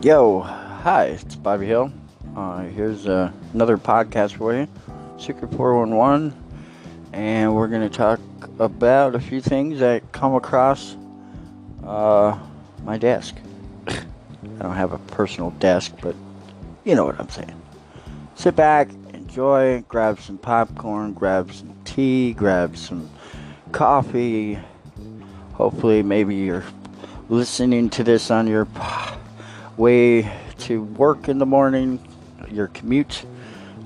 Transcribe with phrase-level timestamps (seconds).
[0.00, 1.92] Yo, hi, it's Bobby Hill.
[2.36, 4.68] Uh, here's uh, another podcast for you,
[5.18, 6.32] Secret 411,
[7.12, 8.20] and we're going to talk
[8.60, 10.94] about a few things that come across
[11.84, 12.38] uh,
[12.84, 13.38] my desk.
[13.88, 13.96] I
[14.60, 16.14] don't have a personal desk, but
[16.84, 17.60] you know what I'm saying.
[18.36, 23.10] Sit back, enjoy, grab some popcorn, grab some tea, grab some
[23.72, 24.60] coffee.
[25.54, 26.64] Hopefully, maybe you're
[27.28, 28.64] listening to this on your
[29.78, 30.28] way
[30.58, 32.00] to work in the morning,
[32.50, 33.24] your commute.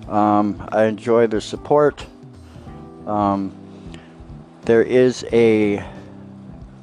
[0.08, 2.04] Um, I enjoy the support.
[3.06, 3.54] Um,
[4.62, 5.84] there is a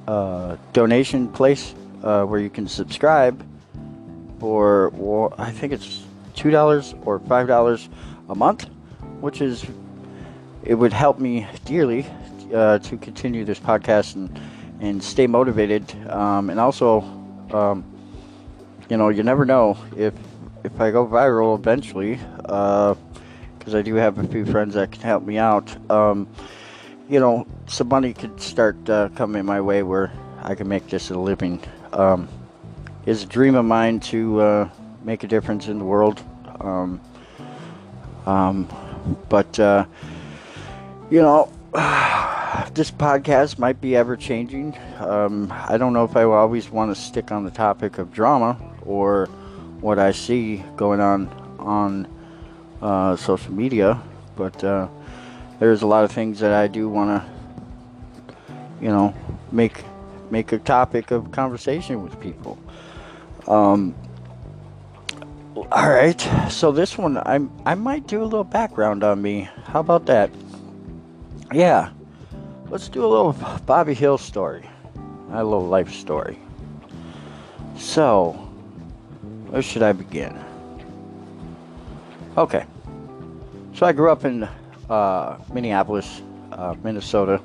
[0.08, 1.74] uh, donation place
[2.04, 3.44] uh, where you can subscribe
[4.40, 6.04] for, well, I think it's
[6.36, 7.90] $2 or $5
[8.30, 8.70] a month,
[9.22, 9.66] which is,
[10.64, 12.06] it would help me dearly
[12.54, 14.40] uh, to continue this podcast and,
[14.80, 15.92] and stay motivated.
[16.10, 17.02] Um, and also,
[17.52, 17.84] um,
[18.90, 20.14] you know, you never know if
[20.64, 25.02] if I go viral eventually, because uh, I do have a few friends that can
[25.02, 25.74] help me out.
[25.90, 26.28] Um,
[27.08, 31.12] you know, some money could start uh, coming my way where I can make this
[31.12, 31.64] a living.
[31.94, 32.28] Um,
[33.06, 34.70] it's a dream of mine to uh,
[35.04, 36.22] make a difference in the world.
[36.60, 37.00] Um,
[38.26, 38.68] um
[39.30, 39.86] but uh,
[41.10, 41.52] you know.
[42.74, 44.76] this podcast might be ever changing.
[44.98, 48.12] Um, I don't know if I will always want to stick on the topic of
[48.12, 48.58] drama
[48.90, 49.28] or
[49.82, 52.08] what I see going on on
[52.82, 54.02] uh, social media,
[54.36, 54.88] but uh,
[55.60, 58.46] there's a lot of things that I do want to,
[58.82, 59.14] you know,
[59.52, 59.86] make
[60.32, 62.58] make a topic of conversation with people.
[63.48, 63.96] Um,
[65.56, 69.50] all right, so this one I I might do a little background on me.
[69.66, 70.32] How about that?
[71.54, 71.92] Yeah,
[72.70, 73.34] let's do a little
[73.68, 74.68] Bobby Hill story,
[75.32, 76.40] a little life story.
[77.78, 78.49] So,
[79.50, 80.38] where should I begin?
[82.38, 82.66] Okay.
[83.74, 84.48] So I grew up in
[84.90, 86.22] uh, Minneapolis,
[86.52, 87.42] uh, Minnesota,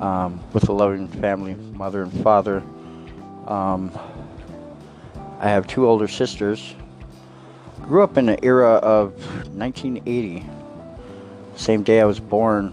[0.00, 2.62] um, with a loving family, mother and father.
[3.46, 3.96] Um,
[5.38, 6.74] I have two older sisters.
[7.82, 9.12] Grew up in the era of
[9.56, 10.46] 1980.
[11.56, 12.72] Same day I was born,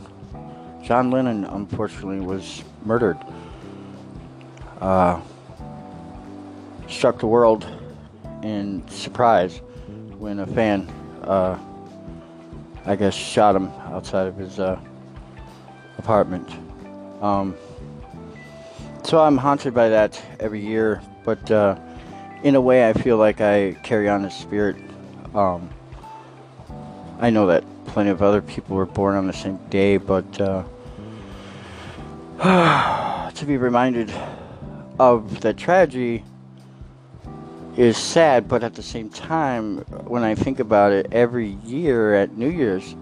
[0.84, 3.18] John Lennon unfortunately was murdered.
[4.82, 5.22] Uh,
[6.88, 7.68] struck the world
[8.44, 9.62] in surprise
[10.18, 10.88] when a fan,
[11.24, 11.58] uh,
[12.86, 14.80] I guess, shot him outside of his uh,
[15.98, 16.50] apartment.
[17.22, 17.56] Um,
[19.04, 21.78] so I'm haunted by that every year, but uh,
[22.44, 24.78] in a way, I feel like I carry on his spirit.
[25.34, 25.70] Um,
[27.20, 30.64] I know that plenty of other people were born on the same day, but uh,
[33.34, 34.14] to be reminded
[35.00, 36.24] of the tragedy
[37.80, 42.38] is sad, but at the same time, when I think about it, every year at
[42.38, 42.94] New Year's,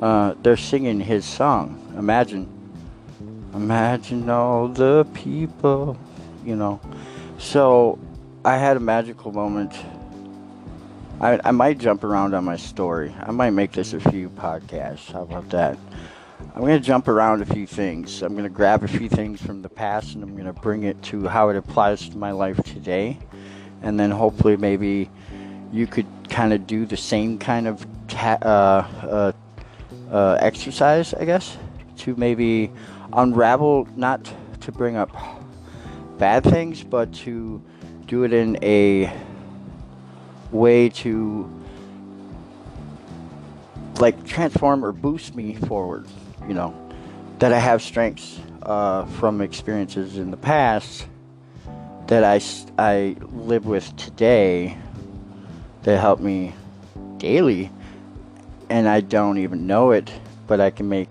[0.00, 1.94] uh, they're singing his song.
[1.96, 2.48] Imagine.
[3.54, 5.96] Imagine all the people,
[6.44, 6.80] you know.
[7.38, 7.96] So
[8.44, 9.72] I had a magical moment.
[11.20, 13.14] I, I might jump around on my story.
[13.20, 15.12] I might make this a few podcasts.
[15.12, 15.78] How about that?
[16.56, 18.20] I'm going to jump around a few things.
[18.22, 20.82] I'm going to grab a few things from the past and I'm going to bring
[20.82, 23.16] it to how it applies to my life today
[23.82, 25.10] and then hopefully maybe
[25.72, 29.32] you could kind of do the same kind of ta- uh, uh,
[30.10, 31.56] uh, exercise, I guess,
[31.98, 32.70] to maybe
[33.12, 35.10] unravel, not to bring up
[36.18, 37.62] bad things, but to
[38.06, 39.12] do it in a
[40.50, 41.50] way to
[44.00, 46.06] like transform or boost me forward,
[46.46, 46.74] you know,
[47.38, 51.06] that I have strengths uh, from experiences in the past
[52.08, 52.40] that I,
[52.78, 54.76] I live with today
[55.82, 56.54] that help me
[57.18, 57.70] daily
[58.70, 60.10] and I don't even know it
[60.46, 61.10] but I can make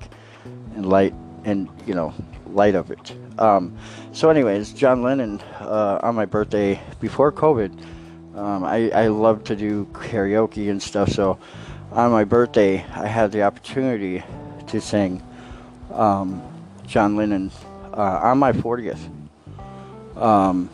[0.75, 1.13] and light
[1.45, 2.13] and you know
[2.47, 3.13] light of it.
[3.37, 3.77] Um,
[4.11, 7.71] so anyways John Lennon uh, on my birthday before COVID.
[8.35, 11.37] Um, I, I love to do karaoke and stuff so
[11.91, 14.23] on my birthday I had the opportunity
[14.67, 15.21] to sing
[15.93, 16.41] um,
[16.87, 17.51] John Lennon
[17.93, 18.99] uh, on my 40th
[20.15, 20.69] um,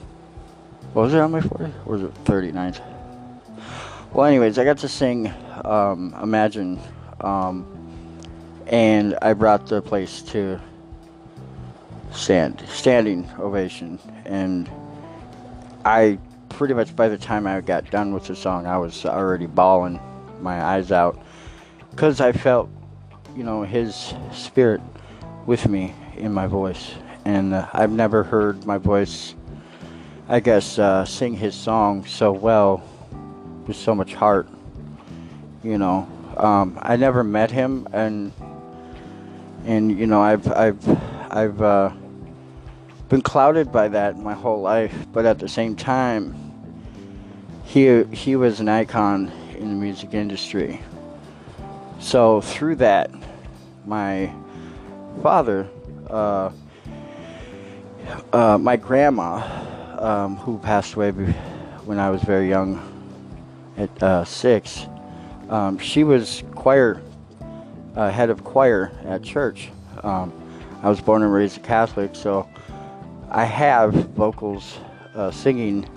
[0.93, 1.73] what was it on my 40th?
[1.85, 2.81] Or was it 39th?
[4.13, 5.33] Well, anyways, I got to sing
[5.65, 6.79] um, Imagine,
[7.19, 7.65] um,
[8.67, 10.59] and I brought the place to
[12.11, 14.69] stand, standing ovation, and
[15.83, 16.19] I
[16.49, 19.99] pretty much by the time I got done with the song, I was already bawling
[20.41, 21.19] my eyes out
[21.89, 22.69] because I felt,
[23.35, 24.81] you know, his spirit
[25.47, 26.91] with me in my voice,
[27.25, 29.33] and uh, I've never heard my voice
[30.29, 32.81] I guess, uh, sing his song so well
[33.67, 34.47] with so much heart.
[35.63, 38.31] You know, um, I never met him, and
[39.65, 41.91] and you know, I've I've I've uh,
[43.09, 44.95] been clouded by that my whole life.
[45.11, 46.35] But at the same time,
[47.65, 50.81] he he was an icon in the music industry.
[51.99, 53.11] So through that,
[53.85, 54.31] my
[55.21, 55.67] father,
[56.09, 56.51] uh,
[58.31, 59.72] uh, my grandma,
[60.03, 62.89] um, who passed away when I was very young,
[63.77, 64.85] at uh, six,
[65.49, 67.01] um, she was choir
[67.95, 69.69] uh, head of choir at church.
[70.03, 70.33] Um,
[70.81, 72.47] I was born and raised a Catholic, so
[73.29, 74.77] I have vocals
[75.15, 75.87] uh, singing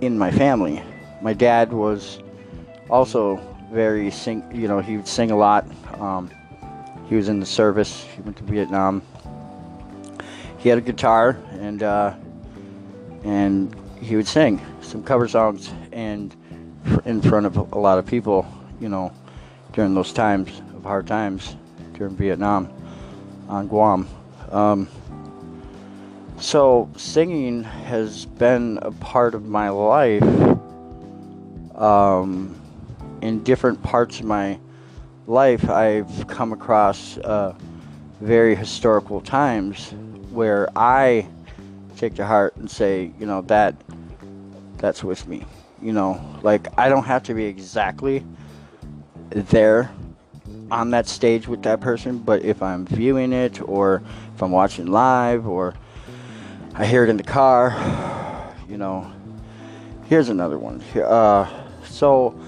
[0.00, 0.82] in my family.
[1.20, 2.20] My dad was
[2.88, 3.40] also
[3.72, 4.44] very sing.
[4.54, 5.66] You know, he would sing a lot.
[5.98, 6.30] Um,
[7.08, 8.04] he was in the service.
[8.14, 9.02] He went to Vietnam.
[10.58, 12.14] He had a guitar and uh,
[13.24, 16.34] and he would sing some cover songs and
[17.04, 18.46] in front of a lot of people.
[18.80, 19.12] You know,
[19.72, 21.56] during those times of hard times
[21.94, 22.68] during Vietnam
[23.48, 24.08] on Guam.
[24.50, 24.88] Um,
[26.38, 30.22] so singing has been a part of my life
[31.76, 32.60] um,
[33.20, 34.58] in different parts of my
[35.26, 35.70] life.
[35.70, 37.54] I've come across uh,
[38.20, 39.92] very historical times
[40.30, 41.26] where I
[42.02, 43.76] take to heart and say, you know, that
[44.78, 45.44] that's with me.
[45.80, 48.24] You know, like I don't have to be exactly
[49.30, 49.88] there
[50.68, 54.02] on that stage with that person, but if I'm viewing it or
[54.34, 55.74] if I'm watching live or
[56.74, 57.70] I hear it in the car,
[58.68, 59.10] you know.
[60.08, 60.82] Here's another one.
[60.96, 61.48] Uh,
[61.84, 62.38] so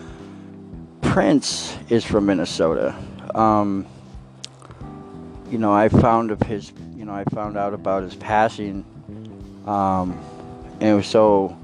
[1.00, 2.94] Prince is from Minnesota.
[3.34, 3.86] Um,
[5.48, 8.84] you know, I found of his, you know, I found out about his passing,
[9.66, 10.18] um,
[10.80, 11.56] and it was so,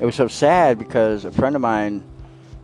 [0.00, 2.02] it was so sad because a friend of mine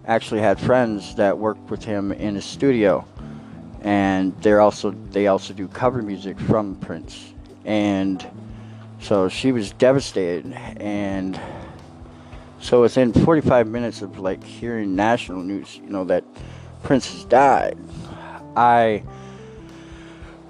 [0.07, 3.07] actually had friends that worked with him in his studio,
[3.81, 7.33] and they're also they also do cover music from Prince,
[7.65, 8.27] and
[9.01, 11.41] so she was devastated, and
[12.61, 16.25] so within 45 minutes of like hearing national news, you know that
[16.83, 17.79] Prince has died,
[18.57, 19.03] I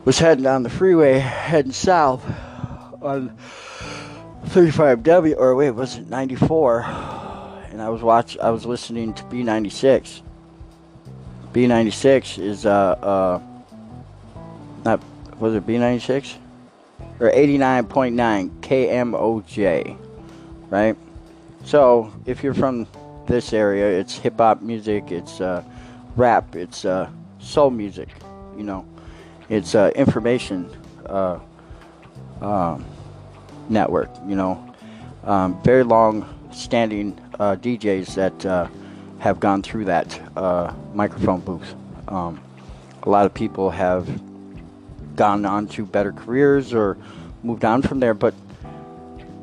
[0.04, 2.24] was heading down the freeway, heading south
[3.00, 3.36] on
[4.46, 6.82] 35W, or wait, was it 94?
[7.70, 10.22] And I was watch, I was listening to B96.
[11.52, 13.40] B96 is uh uh
[14.84, 15.00] not
[15.38, 16.34] was it B96
[17.20, 19.96] or 89.9 KMOJ,
[20.68, 20.96] right?
[21.64, 22.86] So if you're from
[23.26, 25.62] this area, it's hip hop music, it's uh,
[26.16, 27.08] rap, it's uh,
[27.38, 28.08] soul music,
[28.56, 28.86] you know,
[29.48, 30.68] it's uh, information
[31.06, 31.38] uh,
[32.40, 32.84] um,
[33.68, 34.74] network, you know,
[35.24, 38.68] um, very long standing uh, DJs that uh,
[39.18, 40.20] have gone through that
[40.94, 41.74] microphone booth.
[42.08, 42.40] Um,
[43.02, 44.08] a lot of people have
[45.16, 46.96] gone on to better careers or
[47.42, 48.34] moved on from there, but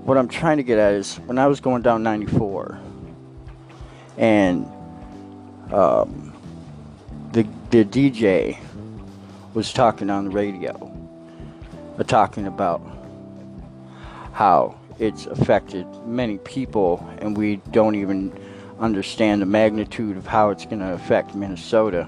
[0.03, 2.79] what I'm trying to get at is when I was going down 94
[4.17, 4.65] and
[5.71, 6.33] um,
[7.31, 8.57] the, the DJ
[9.53, 10.91] was talking on the radio,
[11.97, 12.81] uh, talking about
[14.33, 18.37] how it's affected many people, and we don't even
[18.79, 22.07] understand the magnitude of how it's going to affect Minnesota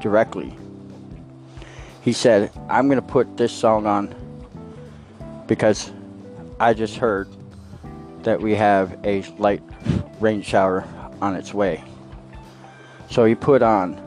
[0.00, 0.56] directly.
[2.02, 4.14] He said, I'm going to put this song on
[5.46, 5.92] because
[6.58, 7.28] I just heard
[8.22, 9.62] that we have a light
[10.20, 10.86] rain shower
[11.20, 11.82] on its way.
[13.10, 14.00] So he put on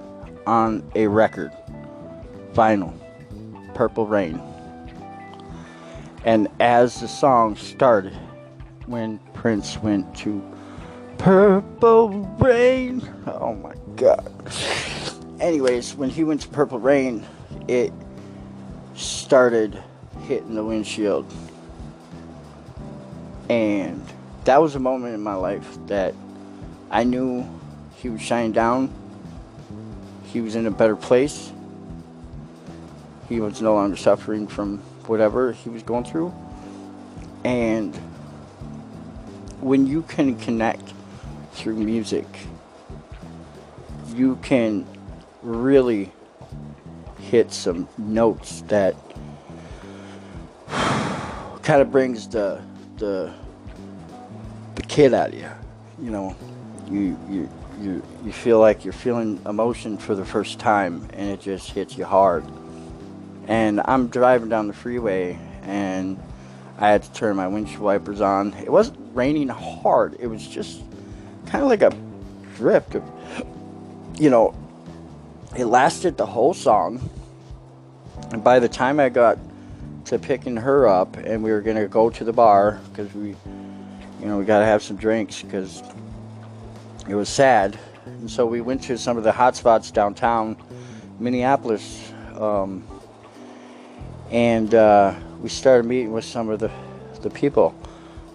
[0.46, 1.52] on a record
[2.54, 2.94] vinyl
[3.74, 4.40] Purple Rain.
[6.26, 8.14] And as the song started
[8.86, 10.42] when Prince went to
[11.18, 14.32] Purple Rain, oh my god.
[15.40, 17.26] Anyways, when he went to Purple Rain,
[17.68, 17.92] it
[18.96, 19.82] started
[20.28, 21.32] hitting the windshield
[23.50, 24.04] and
[24.46, 26.16] that was a moment in my life that
[26.90, 27.48] I knew
[27.98, 28.92] he was shining down.
[30.26, 31.52] He was in a better place.
[33.30, 36.34] He was no longer suffering from whatever he was going through.
[37.44, 37.96] And
[39.60, 40.94] when you can connect
[41.54, 42.26] through music,
[44.14, 44.86] you can
[45.42, 46.12] really
[47.20, 48.96] hit some notes that
[51.64, 52.62] kind of brings the
[52.98, 53.34] the
[54.76, 55.50] the kid out of you.
[56.02, 56.36] You know,
[56.90, 57.50] you you
[57.82, 61.98] you you feel like you're feeling emotion for the first time, and it just hits
[61.98, 62.46] you hard.
[63.48, 66.22] And I'm driving down the freeway, and
[66.78, 68.54] I had to turn my windshield wipers on.
[68.54, 70.18] It wasn't raining hard.
[70.20, 70.82] It was just
[71.46, 71.96] kind of like a
[72.56, 72.94] drip.
[74.18, 74.56] You know,
[75.56, 77.10] it lasted the whole song.
[78.32, 79.38] And by the time I got
[80.06, 83.30] to picking her up and we were going to go to the bar because we,
[84.20, 85.84] you know, we got to have some drinks because
[87.08, 87.78] it was sad.
[88.06, 90.58] And so we went to some of the hot spots downtown
[91.20, 92.12] Minneapolis.
[92.36, 92.84] Um,
[94.34, 95.14] and uh,
[95.44, 96.72] we started meeting with some of the,
[97.22, 97.76] the people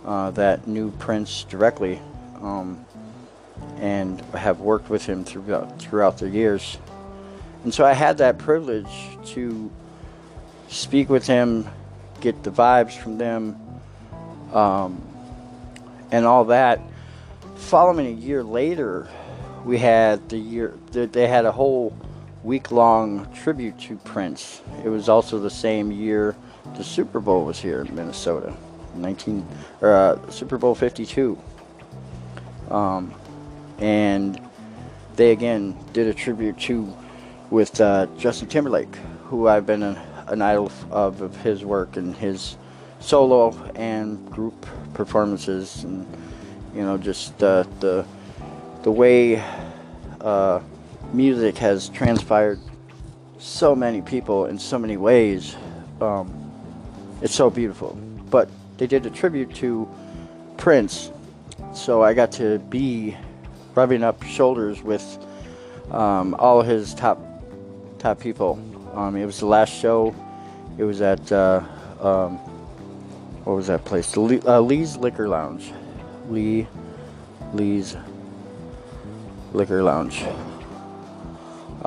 [0.04, 2.00] uh, that knew Prince directly
[2.40, 2.86] um,
[3.78, 6.78] and have worked with him throughout, throughout the years.
[7.64, 8.86] And so I had that privilege
[9.32, 9.68] to
[10.68, 11.68] speak with him,
[12.20, 13.60] get the vibes from them,
[14.52, 15.02] um,
[16.12, 16.80] and all that.
[17.56, 19.08] Following a year later,
[19.64, 21.92] we had the year they had a whole
[22.44, 24.62] week long tribute to Prince.
[24.84, 26.36] It was also the same year
[26.76, 28.54] the Super Bowl was here in Minnesota,
[28.94, 29.46] 19
[29.80, 31.38] or uh, Super Bowl 52.
[32.70, 33.14] Um,
[33.78, 34.40] and
[35.16, 36.94] they again did a tribute to
[37.50, 42.14] with uh, Justin Timberlake, who I've been a, an idol of, of his work and
[42.14, 42.56] his
[43.00, 46.06] solo and group performances, and
[46.74, 48.04] you know just uh, the
[48.82, 49.42] the way
[50.20, 50.60] uh,
[51.12, 52.58] music has transpired
[53.38, 55.56] so many people in so many ways.
[56.00, 56.52] Um,
[57.22, 57.98] it's so beautiful.
[58.30, 59.88] But they did a tribute to
[60.56, 61.10] Prince,
[61.74, 63.16] so I got to be
[63.74, 65.04] rubbing up shoulders with
[65.90, 67.18] um, all his top
[67.98, 68.62] top people.
[68.94, 70.14] Um, it was the last show.
[70.76, 71.62] It was at uh,
[72.00, 72.38] um,
[73.44, 74.16] what was that place?
[74.16, 75.72] Lee, uh, Lee's Liquor Lounge.
[76.28, 76.66] Lee
[77.54, 77.96] Lee's
[79.52, 80.24] Liquor Lounge.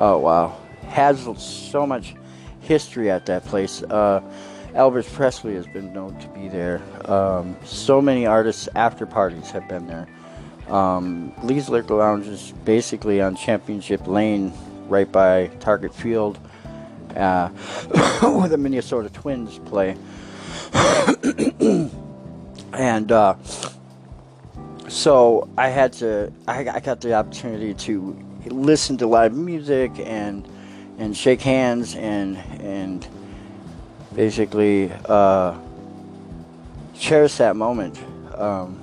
[0.04, 2.16] Oh wow, has so much
[2.58, 3.84] history at that place.
[3.84, 4.20] Uh,
[4.74, 6.82] Elvis Presley has been known to be there.
[7.04, 10.08] Um, so many artists after parties have been there.
[10.66, 14.52] Um, Lee's Liquor Lounge is basically on Championship Lane,
[14.88, 16.36] right by Target Field,
[17.14, 17.50] uh,
[18.22, 19.96] where the Minnesota Twins play.
[22.72, 23.36] and uh,
[24.88, 30.48] so I had to, I, I got the opportunity to listen to live music and
[30.98, 33.06] and shake hands and and
[34.14, 35.56] basically uh,
[36.94, 37.98] cherish that moment
[38.36, 38.74] um,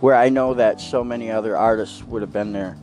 [0.00, 2.76] where I know that so many other artists would have been there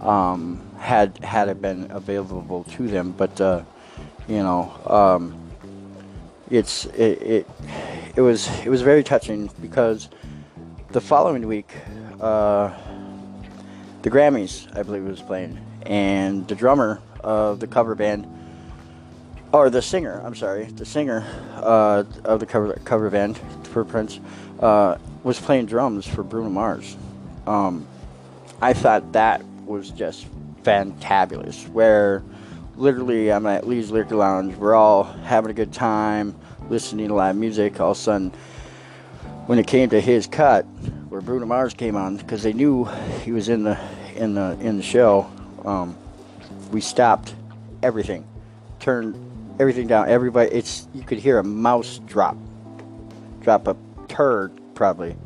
[0.00, 3.12] um, had had it been available to them.
[3.12, 3.62] But uh,
[4.28, 5.38] you know, um,
[6.50, 7.50] it's it, it
[8.16, 10.08] it was it was very touching because
[10.90, 11.72] the following week.
[12.20, 12.72] Uh,
[14.02, 18.26] the Grammys, I believe, was playing, and the drummer of the cover band,
[19.52, 21.24] or the singer, I'm sorry, the singer
[21.56, 24.20] uh, of the cover cover band for Prince,
[24.60, 26.96] uh, was playing drums for Bruno Mars.
[27.46, 27.86] Um,
[28.60, 30.26] I thought that was just
[30.62, 31.68] fantabulous.
[31.68, 32.22] Where
[32.76, 36.36] literally I'm at Lee's Liquor Lounge, we're all having a good time,
[36.68, 37.80] listening to live music.
[37.80, 38.32] All of a sudden,
[39.46, 40.66] when it came to his cut,
[41.08, 42.84] where Bruno Mars came on because they knew
[43.24, 43.78] he was in the
[44.16, 45.30] in the in the show.
[45.64, 45.96] Um,
[46.70, 47.34] we stopped
[47.82, 48.26] everything,
[48.80, 49.16] turned
[49.58, 50.08] everything down.
[50.08, 52.36] Everybody, it's you could hear a mouse drop,
[53.40, 53.76] drop a
[54.08, 55.16] turd probably.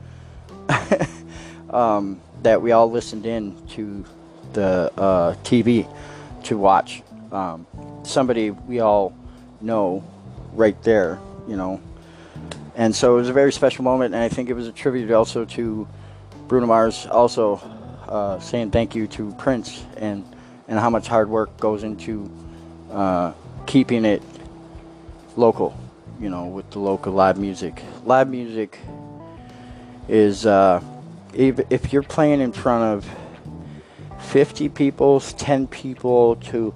[1.70, 4.04] um, that we all listened in to
[4.52, 5.86] the uh, TV
[6.44, 7.02] to watch.
[7.30, 7.66] Um,
[8.04, 9.16] somebody we all
[9.60, 10.04] know
[10.52, 11.80] right there, you know,
[12.74, 15.10] and so it was a very special moment, and I think it was a tribute
[15.10, 15.86] also to
[16.48, 17.60] Bruno Mars, also
[18.08, 20.24] uh, saying thank you to Prince and
[20.68, 22.30] and how much hard work goes into
[22.90, 23.32] uh,
[23.66, 24.22] keeping it
[25.36, 25.76] local,
[26.20, 27.82] you know, with the local live music.
[28.04, 28.78] Live music
[30.08, 30.82] is uh,
[31.34, 33.10] if if you're playing in front of
[34.30, 36.72] 50 people, 10 people to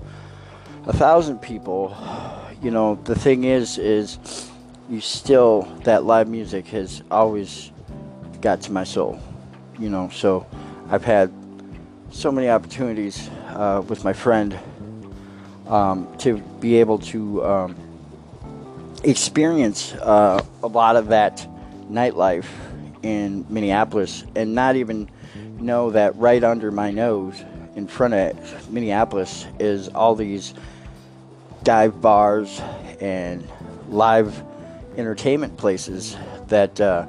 [0.87, 1.97] a thousand people,
[2.63, 4.19] you know, the thing is is
[4.89, 7.71] you still that live music has always
[8.41, 9.21] got to my soul
[9.79, 10.09] you know?
[10.13, 10.47] So
[10.91, 11.33] i've had
[12.11, 14.59] so many opportunities uh, with my friend
[15.67, 17.77] um, to be able to um,
[19.03, 21.47] experience uh, a lot of that
[21.91, 22.47] nightlife
[23.03, 25.11] in minneapolis and not even
[25.59, 30.55] know that right under my nose in front of minneapolis is all these
[31.65, 32.61] dive bars
[33.01, 33.47] and
[33.89, 34.43] live
[34.97, 36.17] entertainment places
[36.49, 37.07] that uh,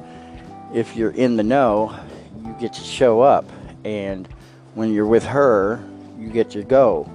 [0.73, 1.97] if you're in the know,
[2.45, 3.45] you get to show up.
[3.85, 4.27] And
[4.75, 5.83] when you're with her,
[6.19, 7.09] you get to go.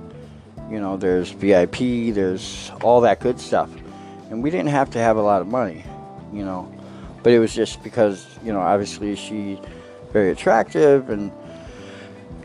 [0.70, 3.70] You know, there's VIP, there's all that good stuff.
[4.30, 5.84] And we didn't have to have a lot of money,
[6.32, 6.72] you know.
[7.22, 9.58] but it was just because you know obviously she's
[10.12, 11.30] very attractive and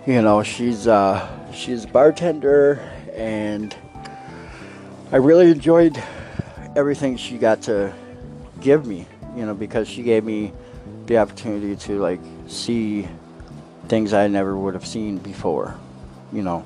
[0.05, 2.79] you know she's uh, she's a bartender
[3.13, 3.75] and
[5.11, 6.01] I really enjoyed
[6.75, 7.93] everything she got to
[8.67, 10.51] give me you know because she gave me
[11.05, 13.07] the opportunity to like see
[13.87, 15.77] things I never would have seen before
[16.33, 16.65] you know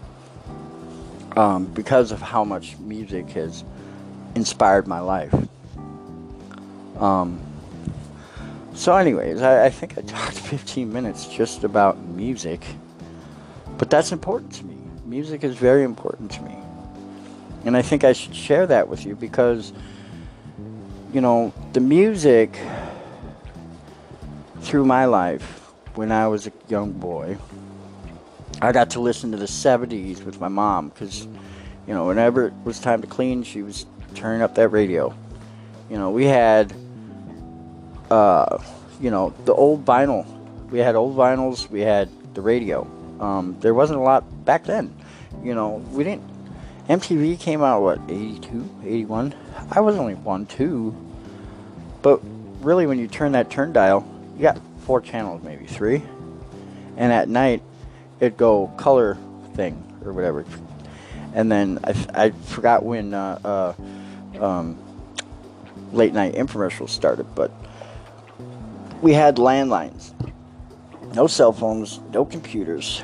[1.37, 3.63] um, because of how much music has
[4.35, 5.33] inspired my life
[6.99, 7.39] um,
[8.73, 12.65] so, anyways, I, I think I talked 15 minutes just about music,
[13.77, 14.77] but that's important to me.
[15.05, 16.55] Music is very important to me.
[17.65, 19.73] And I think I should share that with you because,
[21.13, 22.57] you know, the music
[24.61, 27.37] through my life when I was a young boy,
[28.61, 31.25] I got to listen to the 70s with my mom because,
[31.87, 35.13] you know, whenever it was time to clean, she was turning up that radio.
[35.89, 36.73] You know, we had
[38.11, 38.61] uh,
[38.99, 40.25] you know, the old vinyl.
[40.69, 41.69] We had old vinyls.
[41.69, 42.85] We had the radio.
[43.19, 44.93] Um, there wasn't a lot back then.
[45.41, 46.29] You know, we didn't.
[46.87, 49.35] MTV came out what 82, 81.
[49.71, 50.95] I was only one, two.
[52.01, 52.21] But
[52.61, 56.01] really, when you turn that turn dial, you got four channels, maybe three.
[56.97, 57.61] And at night,
[58.19, 59.17] it'd go color
[59.53, 60.45] thing or whatever.
[61.33, 63.73] And then I, I forgot when uh,
[64.39, 64.77] uh, um,
[65.93, 67.51] late night infomercials started, but
[69.01, 70.13] we had landlines.
[71.15, 73.03] No cell phones, no computers.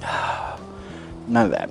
[1.28, 1.70] None of that.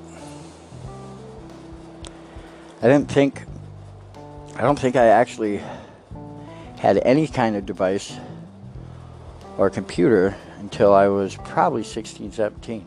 [2.80, 3.42] I didn't think,
[4.56, 5.62] I don't think I actually
[6.78, 8.16] had any kind of device
[9.58, 12.86] or computer until I was probably 16, 17.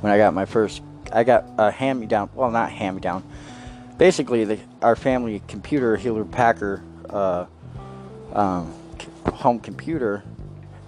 [0.00, 3.00] When I got my first, I got a hand me down, well, not hand me
[3.00, 3.22] down.
[3.96, 7.46] Basically, the, our family computer, Hewlett Packard, uh,
[8.32, 8.74] um,
[9.26, 10.24] home computer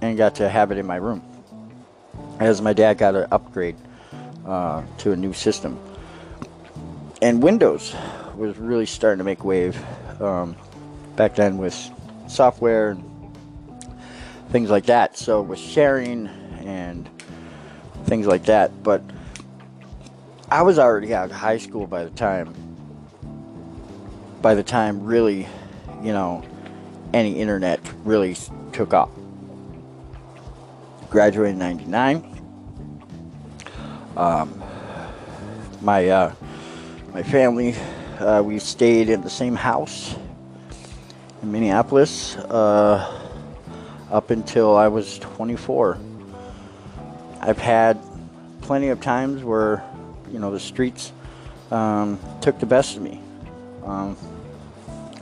[0.02, 1.22] and got to have it in my room.
[2.40, 3.76] As my dad got an upgrade
[4.44, 5.78] uh, to a new system.
[7.22, 7.94] And Windows
[8.34, 9.76] was really starting to make wave
[10.20, 10.56] um,
[11.16, 11.74] back then with
[12.28, 13.04] software and
[14.50, 15.18] things like that.
[15.18, 16.28] So with sharing
[16.60, 17.08] and
[18.04, 18.82] things like that.
[18.82, 19.02] But
[20.50, 22.54] I was already out of high school by the time
[24.40, 25.46] by the time really,
[26.02, 26.42] you know,
[27.12, 28.36] any internet really
[28.72, 29.10] took off.
[31.10, 32.26] Graduated in 99.
[34.16, 34.62] Um,
[35.82, 36.34] my, uh,
[37.12, 37.74] my family,
[38.20, 40.14] uh, we stayed in the same house
[41.42, 43.20] in Minneapolis uh,
[44.12, 45.98] up until I was 24.
[47.40, 47.98] I've had
[48.60, 49.82] plenty of times where,
[50.30, 51.12] you know, the streets
[51.72, 53.20] um, took the best of me.
[53.84, 54.16] Um,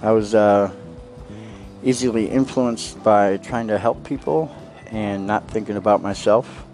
[0.03, 0.71] I was uh,
[1.83, 4.55] easily influenced by trying to help people
[4.91, 6.67] and not thinking about myself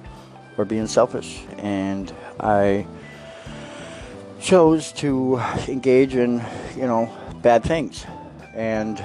[0.58, 1.44] or being selfish.
[1.58, 2.86] And I
[4.44, 6.44] chose to engage in,
[6.76, 8.04] you know, bad things.
[8.54, 9.02] And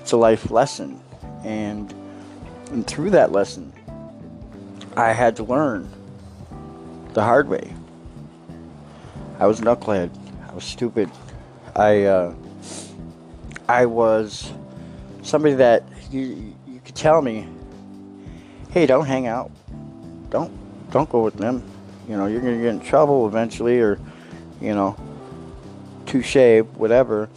[0.00, 1.00] it's a life lesson.
[1.44, 1.92] And,
[2.70, 3.72] and through that lesson,
[4.96, 5.90] I had to learn
[7.12, 7.74] the hard way.
[9.40, 10.16] I was a knucklehead.
[10.48, 11.10] I was stupid.
[11.74, 12.34] I, uh,
[13.68, 14.52] I was
[15.22, 17.48] somebody that you you could tell me,
[18.70, 19.50] hey, don't hang out,
[20.28, 20.52] don't
[20.90, 21.62] don't go with them.
[22.08, 24.00] You know, you're gonna get in trouble eventually, or
[24.60, 24.96] you know,
[26.06, 27.28] touche, whatever.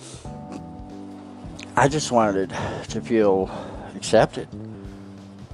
[1.75, 2.49] I just wanted
[2.89, 3.49] to feel
[3.95, 4.47] accepted,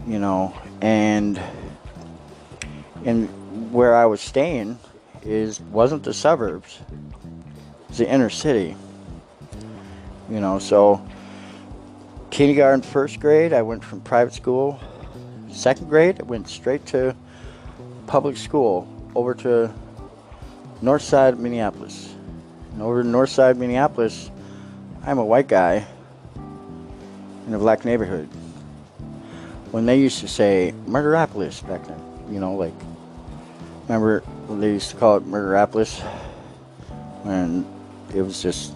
[0.08, 1.40] you know, and
[3.06, 3.30] and
[3.72, 4.80] where I was staying
[5.24, 6.80] is wasn't the suburbs,
[7.88, 8.76] it's the inner city.
[10.30, 11.02] You know, so
[12.30, 14.80] kindergarten, first grade, I went from private school.
[15.50, 17.16] Second grade, I went straight to
[18.06, 19.74] public school over to
[20.82, 22.14] north side of Minneapolis.
[22.74, 24.32] And over north side Minneapolis,
[25.06, 25.86] I'm a white guy
[27.48, 28.28] in a black neighborhood.
[29.72, 32.00] When they used to say Murderapolis back then,
[32.32, 32.74] you know, like,
[33.88, 36.04] remember they used to call it Murderapolis?
[37.26, 37.66] And
[38.14, 38.74] it was just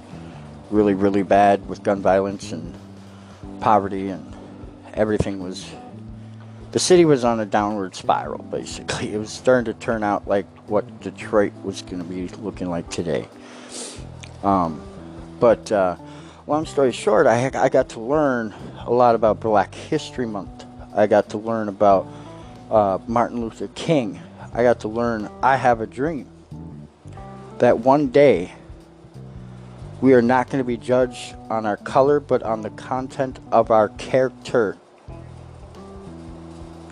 [0.69, 2.75] really, really bad with gun violence and
[3.59, 4.35] poverty and
[4.93, 5.65] everything was
[6.73, 9.13] the city was on a downward spiral basically.
[9.13, 12.89] It was starting to turn out like what detroit was going to be looking like
[12.89, 13.29] today.
[14.43, 14.81] Um,
[15.39, 15.95] but uh,
[16.47, 18.53] long story short I, I got to learn
[18.85, 20.65] a lot about black history month.
[20.95, 22.07] I got to learn about
[22.69, 24.19] uh, martin luther king.
[24.53, 26.27] I got to learn i have a dream
[27.59, 28.51] that one day
[30.01, 33.71] We are not going to be judged on our color, but on the content of
[33.71, 34.77] our character.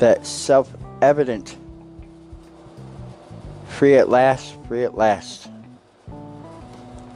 [0.01, 1.55] That self evident.
[3.67, 5.47] Free at last, free at last.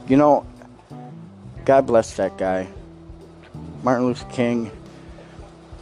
[0.06, 0.46] You know,
[1.64, 2.68] God bless that guy.
[3.82, 4.70] Martin Luther King.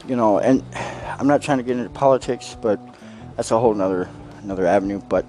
[0.08, 0.64] You know, and
[1.18, 2.80] I'm not trying to get into politics, but
[3.36, 4.08] that's a whole nother
[4.42, 5.02] another avenue.
[5.06, 5.26] But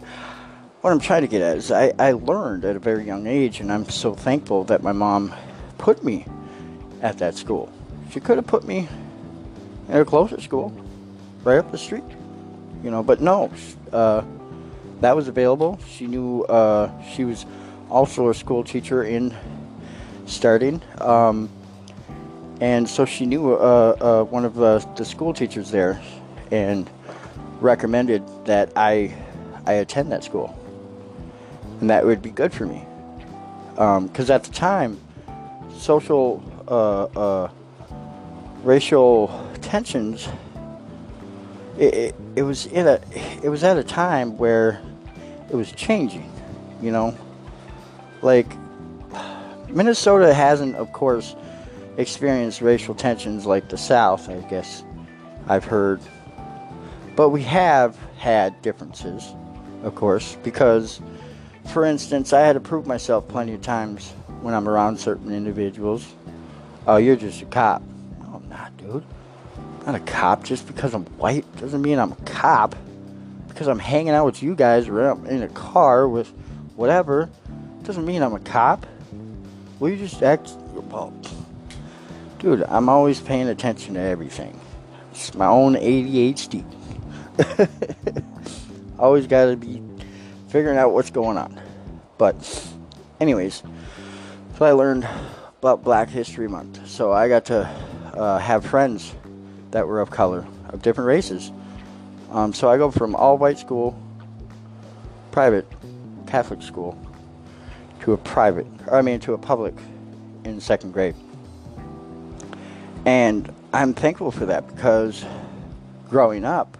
[0.79, 3.59] what I'm trying to get at is I, I learned at a very young age,
[3.59, 5.35] and I'm so thankful that my mom
[5.77, 6.25] put me
[7.01, 7.69] at that school.
[8.11, 8.87] She could have put me
[9.89, 10.71] at a closer school,
[11.45, 12.03] right up the street,
[12.83, 13.51] you know, but no,
[13.93, 14.23] uh,
[14.99, 15.79] that was available.
[15.87, 17.45] She knew uh, she was
[17.89, 19.33] also a school teacher in
[20.25, 20.81] starting.
[20.99, 21.49] Um,
[22.61, 26.01] and so she knew uh, uh, one of the, the school teachers there
[26.51, 26.89] and
[27.61, 29.13] recommended that I,
[29.65, 30.57] I attend that school.
[31.79, 32.85] And that would be good for me.
[33.71, 34.99] Because um, at the time,
[35.77, 37.49] social, uh, uh,
[38.63, 40.27] racial tensions,
[41.77, 42.99] it, was in a,
[43.43, 44.81] it was at a time where
[45.49, 46.31] it was changing,
[46.81, 47.15] you know?
[48.21, 48.47] Like,
[49.69, 51.35] Minnesota hasn't, of course,
[51.97, 54.83] experienced racial tensions like the South, I guess
[55.47, 56.01] I've heard.
[57.15, 59.33] But we have had differences,
[59.83, 61.01] of course, because,
[61.71, 64.11] for instance, I had to prove myself plenty of times
[64.41, 66.13] when I'm around certain individuals.
[66.87, 67.81] Oh, you're just a cop.
[68.19, 69.03] No, I'm not, dude.
[69.85, 70.43] Not a cop.
[70.43, 72.75] Just because I'm white doesn't mean I'm a cop.
[73.47, 76.27] Because I'm hanging out with you guys or I'm in a car with
[76.75, 77.29] whatever
[77.83, 78.85] doesn't mean I'm a cop.
[79.79, 80.51] Will you just act.
[80.73, 81.13] Well,
[82.39, 84.59] dude, I'm always paying attention to everything.
[85.11, 86.65] It's my own ADHD.
[88.99, 89.81] always got to be
[90.49, 91.59] figuring out what's going on.
[92.17, 92.35] But,
[93.19, 93.61] anyways,
[94.57, 95.07] so I learned
[95.59, 96.87] about Black History Month.
[96.87, 97.69] So I got to
[98.13, 99.13] uh, have friends
[99.75, 101.51] that were of color, of different races.
[102.31, 103.93] Um, so I go from all white school,
[105.33, 105.67] private,
[106.27, 106.97] Catholic school,
[107.99, 109.73] to a private, I mean, to a public
[110.45, 111.13] in second grade.
[113.05, 115.25] And I'm thankful for that because
[116.07, 116.77] growing up,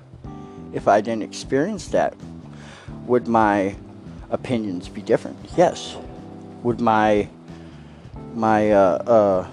[0.72, 2.16] if I didn't experience that,
[3.08, 3.76] would my
[4.30, 5.38] opinions be different?
[5.58, 5.98] Yes.
[6.64, 7.28] Would my
[8.34, 9.48] my uh, uh,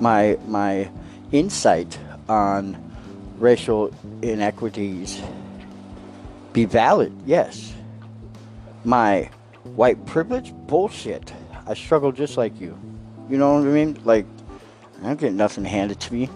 [0.00, 0.88] my my
[1.32, 2.76] insight on
[3.38, 3.92] racial
[4.22, 5.20] inequities
[6.52, 7.12] be valid?
[7.26, 7.72] Yes.
[8.84, 9.30] My
[9.64, 10.52] white privilege?
[10.66, 11.32] Bullshit.
[11.66, 12.78] I struggle just like you.
[13.30, 13.98] You know what I mean?
[14.04, 14.26] Like,
[15.00, 16.28] I don't get nothing handed to me.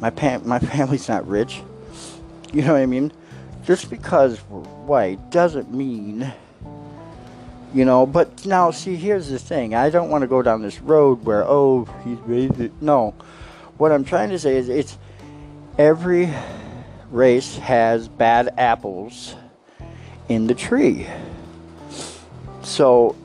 [0.00, 1.62] My pa- my family's not rich.
[2.52, 3.12] You know what I mean?
[3.64, 6.32] Just because we're white doesn't mean,
[7.72, 8.04] you know.
[8.06, 9.74] But now, see, here's the thing.
[9.74, 12.72] I don't want to go down this road where, oh, he's racist.
[12.80, 13.14] No.
[13.78, 14.98] What I'm trying to say is, it's
[15.78, 16.32] every
[17.10, 19.34] race has bad apples
[20.28, 21.06] in the tree.
[22.62, 23.16] So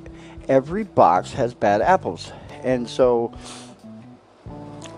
[0.47, 2.31] every box has bad apples.
[2.63, 3.33] And so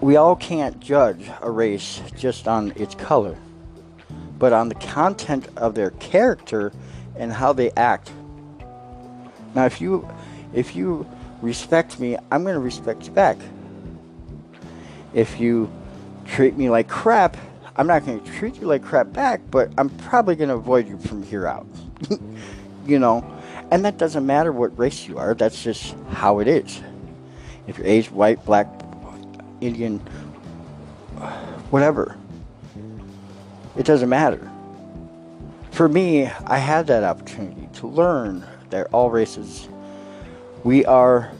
[0.01, 3.38] we all can't judge a race just on its color,
[4.38, 6.71] but on the content of their character
[7.15, 8.12] and how they act.
[9.55, 10.07] Now if you
[10.53, 11.07] if you
[11.41, 13.38] respect me, I'm going to respect you back.
[15.13, 15.72] If you
[16.26, 17.38] treat me like crap,
[17.76, 20.88] I'm not going to treat you like crap back, but I'm probably going to avoid
[20.88, 21.67] you from here out.
[22.86, 23.26] you know,
[23.72, 26.82] and that doesn't matter what race you are, that's just how it is.
[27.67, 28.67] If you're Asian, white, black,
[29.62, 30.00] Indian,
[31.69, 32.17] whatever,
[33.78, 34.52] it doesn't matter.
[35.72, 39.69] For me, I had that opportunity to learn that all races,
[40.63, 41.32] we are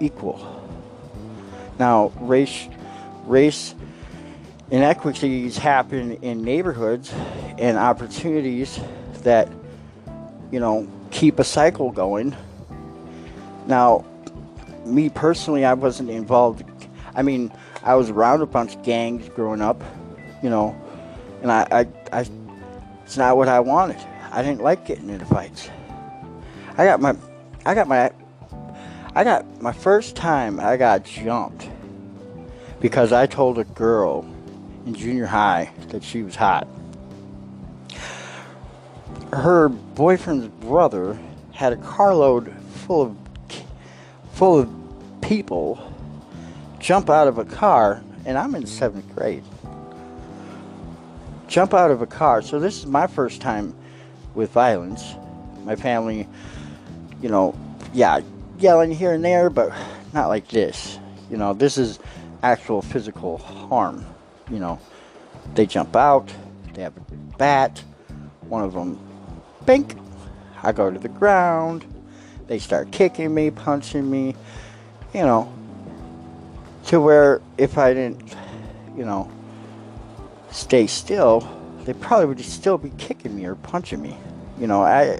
[0.00, 0.62] equal.
[1.78, 2.68] Now, race,
[3.26, 3.74] race
[4.70, 7.12] inequities happen in neighborhoods
[7.58, 8.80] and opportunities
[9.22, 9.48] that,
[10.50, 12.34] you know, keep a cycle going.
[13.66, 14.04] Now,
[14.84, 16.64] me personally, I wasn't involved.
[17.14, 19.82] I mean, I was around a bunch of gangs growing up,
[20.42, 20.76] you know,
[21.42, 22.26] and I, I, I,
[23.04, 24.00] it's not what I wanted.
[24.32, 25.70] I didn't like getting into fights.
[26.76, 27.14] I got my,
[27.64, 28.10] I got my,
[29.14, 31.68] I got my first time I got jumped
[32.84, 34.26] because I told a girl
[34.84, 36.68] in junior high that she was hot
[39.32, 41.18] her boyfriend's brother
[41.52, 42.54] had a carload
[42.86, 43.16] full of
[44.32, 44.70] full of
[45.22, 45.92] people
[46.78, 49.44] jump out of a car and I'm in 7th grade.
[51.48, 52.42] Jump out of a car.
[52.42, 53.74] So this is my first time
[54.34, 55.14] with violence.
[55.64, 56.28] My family,
[57.22, 57.58] you know,
[57.94, 58.20] yeah,
[58.58, 59.72] yelling here and there, but
[60.12, 60.98] not like this.
[61.30, 61.98] You know, this is
[62.44, 64.04] actual physical harm.
[64.50, 64.78] You know,
[65.54, 66.32] they jump out,
[66.74, 67.00] they have a
[67.38, 67.82] bat,
[68.42, 69.00] one of them,
[69.64, 69.96] bink,
[70.62, 71.84] I go to the ground,
[72.46, 74.36] they start kicking me, punching me,
[75.14, 75.50] you know,
[76.86, 78.34] to where if I didn't,
[78.96, 79.30] you know,
[80.50, 81.48] stay still,
[81.84, 84.16] they probably would still be kicking me or punching me.
[84.58, 85.18] You know, I.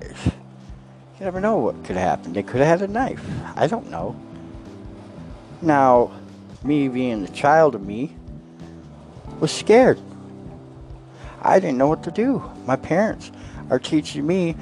[1.21, 2.33] You never know what could happen.
[2.33, 3.25] They could have had a knife.
[3.55, 4.17] I don't know.
[5.63, 6.11] Now,
[6.64, 8.16] me being the child of me,
[9.40, 10.00] was scared.
[11.42, 12.42] I didn't know what to do.
[12.66, 13.31] My parents
[13.70, 14.57] are teaching me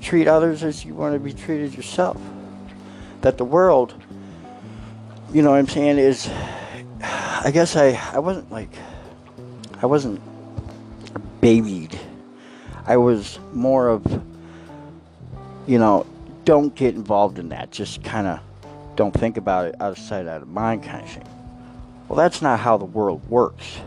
[0.00, 2.16] treat others as you want to be treated yourself.
[3.22, 3.94] That the world,
[5.32, 6.30] you know what I'm saying, is
[7.02, 8.70] I guess I I wasn't like
[9.82, 10.20] I wasn't
[11.40, 11.98] babied.
[12.86, 14.04] I was more of
[15.66, 16.06] you know,
[16.44, 17.70] don't get involved in that.
[17.70, 18.40] Just kind of
[18.96, 21.37] don't think about it out of sight, out of mind kind of thing.
[22.08, 23.80] Well, that's not how the world works.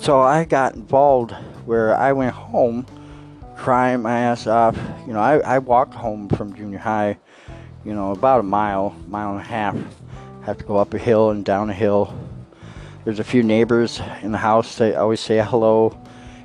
[0.00, 1.32] So I got involved
[1.66, 2.86] where I went home
[3.56, 4.76] crying my ass off.
[5.06, 7.18] You know, I, I walked home from junior high,
[7.84, 9.76] you know, about a mile, mile and a half.
[10.42, 12.16] Have to go up a hill and down a hill.
[13.04, 15.98] There's a few neighbors in the house that always say hello.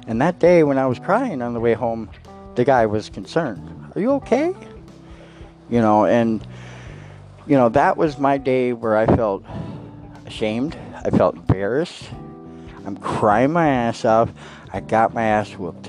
[0.08, 2.10] And that day when I was crying on the way home,
[2.56, 3.92] the guy was concerned.
[3.96, 4.54] Are you okay?
[5.70, 6.46] You know, and
[7.48, 9.44] you know, that was my day where I felt
[10.26, 10.78] ashamed.
[11.04, 12.10] I felt embarrassed.
[12.86, 14.30] I'm crying my ass off.
[14.72, 15.88] I got my ass whooped.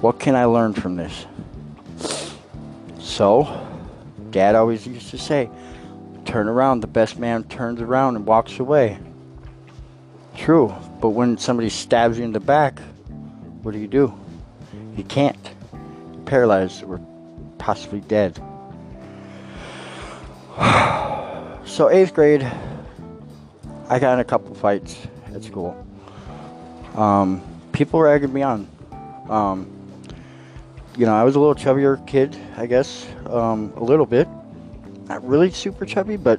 [0.00, 1.26] What can I learn from this?
[2.98, 3.66] So,
[4.30, 5.48] Dad always used to say,
[6.24, 8.98] turn around, the best man turns around and walks away.
[10.36, 12.80] True, but when somebody stabs you in the back,
[13.62, 14.12] what do you do?
[14.96, 15.38] You can't.
[16.12, 17.00] You're paralyzed or
[17.58, 18.42] possibly dead.
[21.66, 22.48] So, eighth grade,
[23.88, 24.96] I got in a couple fights
[25.34, 25.76] at school.
[26.94, 28.68] Um, people were egging me on.
[29.28, 29.70] Um,
[30.96, 34.28] you know, I was a little chubbier kid, I guess, um, a little bit.
[35.08, 36.38] Not really super chubby, but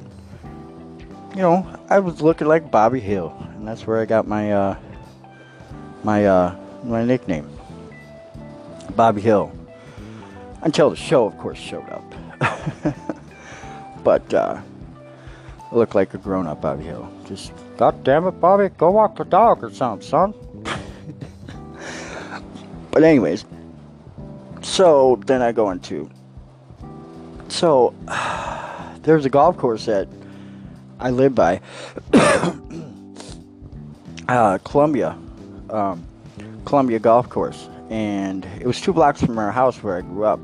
[1.35, 4.77] you know, I was looking like Bobby Hill, and that's where I got my uh,
[6.03, 7.49] my uh, my nickname,
[8.95, 9.51] Bobby Hill.
[10.61, 12.95] Until the show, of course, showed up.
[14.05, 14.61] but uh,
[15.59, 17.11] I look like a grown-up Bobby Hill.
[17.25, 20.35] Just, God damn it, Bobby, go walk the dog or something, son.
[22.91, 23.45] but anyways,
[24.61, 26.07] so then I go into.
[27.47, 27.95] So
[29.01, 30.07] there's a golf course that
[30.99, 31.61] I live by,
[34.29, 35.17] uh, Columbia,
[35.71, 36.05] um,
[36.63, 40.39] Columbia Golf Course, and it was two blocks from our house where I grew up.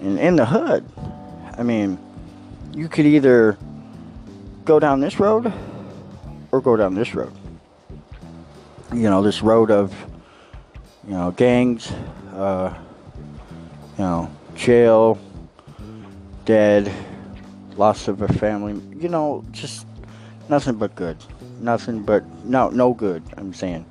[0.00, 0.84] And in the hood,
[1.58, 1.98] I mean,
[2.74, 3.58] you could either
[4.64, 5.52] go down this road
[6.52, 7.32] or go down this road.
[8.92, 9.94] You know, this road of,
[11.06, 11.90] you know, gangs,
[12.34, 12.74] uh,
[13.96, 15.18] you know, jail,
[16.44, 16.92] dead,
[17.76, 19.86] loss of a family, you know, just
[20.48, 21.16] nothing but good.
[21.60, 23.84] Nothing but, no, no good, I'm saying.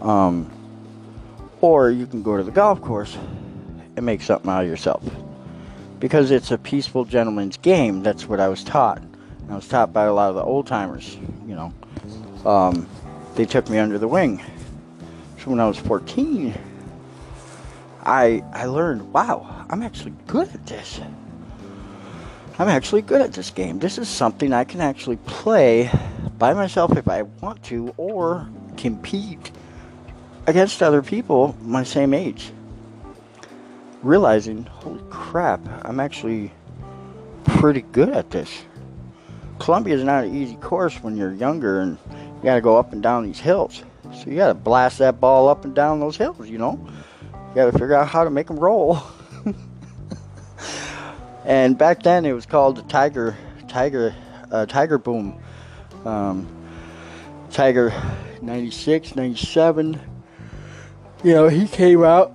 [0.00, 0.50] Um,
[1.60, 3.16] or you can go to the golf course
[3.96, 5.02] and make something out of yourself.
[6.02, 9.00] Because it's a peaceful gentleman's game, that's what I was taught.
[9.48, 11.72] I was taught by a lot of the old timers, you know.
[12.44, 12.88] Um,
[13.36, 14.42] they took me under the wing.
[15.38, 16.58] So when I was 14,
[18.04, 21.00] I I learned, wow, I'm actually good at this.
[22.58, 23.78] I'm actually good at this game.
[23.78, 25.88] This is something I can actually play
[26.36, 29.52] by myself if I want to or compete
[30.48, 32.50] against other people my same age.
[34.02, 36.52] Realizing, holy crap, I'm actually
[37.44, 38.64] pretty good at this.
[39.58, 42.92] Columbia is not an easy course when you're younger and you got to go up
[42.92, 43.84] and down these hills.
[44.12, 46.84] So you got to blast that ball up and down those hills, you know.
[47.32, 48.98] You got to figure out how to make them roll.
[51.44, 53.36] and back then it was called the Tiger,
[53.68, 54.14] Tiger,
[54.50, 55.40] uh, Tiger Boom.
[56.04, 56.48] Um,
[57.52, 57.92] Tiger
[58.40, 60.00] 96, 97.
[61.22, 62.32] You know, he came out.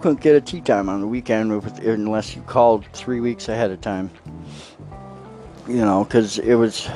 [0.00, 3.80] Couldn't get a tee time on the weekend unless you called three weeks ahead of
[3.80, 4.10] time
[5.70, 6.88] you know, because it was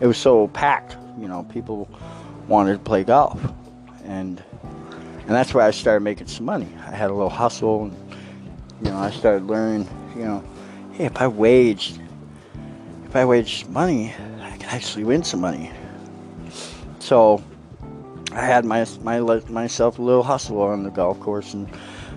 [0.00, 0.96] it was so packed.
[1.20, 1.88] You know, people
[2.48, 3.38] wanted to play golf,
[4.04, 4.42] and
[5.20, 6.68] and that's where I started making some money.
[6.86, 8.14] I had a little hustle, and
[8.82, 9.86] you know, I started learning.
[10.16, 10.44] You know,
[10.92, 12.00] hey, if I waged
[13.04, 15.70] if I waged money, I could actually win some money.
[17.00, 17.42] So
[18.34, 21.68] I had my my myself a little hustle on the golf course, and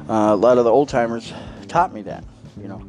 [0.08, 1.34] Uh, a lot of the old timers
[1.68, 2.24] taught me that.
[2.62, 2.82] You know,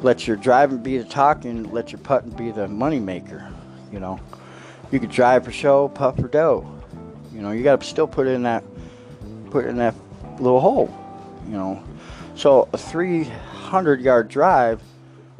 [0.00, 3.52] let your driving be the talking, let your putting be the money maker.
[3.92, 4.18] You know,
[4.90, 6.66] you could drive for show, putt for dough.
[7.34, 8.64] You know, you got to still put in that
[9.50, 9.94] put in that
[10.38, 10.88] little hole.
[11.46, 11.84] You know,
[12.34, 14.80] so a 300 yard drive